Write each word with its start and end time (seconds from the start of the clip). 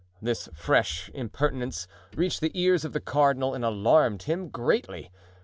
This 0.19 0.49
fresh 0.55 1.11
impertinence 1.13 1.87
reached 2.15 2.41
the 2.41 2.49
ears 2.59 2.83
of 2.83 2.91
the 2.93 2.99
cardinal 2.99 3.53
and 3.53 3.63
alarmed 3.63 4.23
him 4.23 4.49
greatly. 4.49 5.11